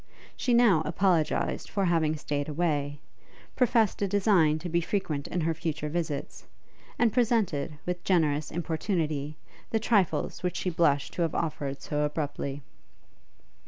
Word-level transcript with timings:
She 0.35 0.55
now 0.55 0.81
apologized 0.83 1.69
for 1.69 1.85
having 1.85 2.15
stayed 2.15 2.49
away, 2.49 2.97
professed 3.55 4.01
a 4.01 4.07
design 4.07 4.57
to 4.57 4.67
be 4.67 4.81
frequent 4.81 5.27
in 5.27 5.41
her 5.41 5.53
future 5.53 5.89
visits, 5.89 6.47
and 6.97 7.13
presented, 7.13 7.77
with 7.85 8.03
generous 8.03 8.49
importunity, 8.49 9.37
the 9.69 9.79
trifles 9.79 10.41
which 10.41 10.57
she 10.57 10.71
blushed 10.71 11.13
to 11.13 11.21
have 11.21 11.35
offered 11.35 11.83
so 11.83 12.01
abruptly. 12.03 12.63